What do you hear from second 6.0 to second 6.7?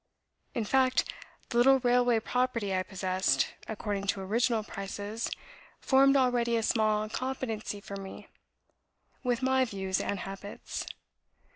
already a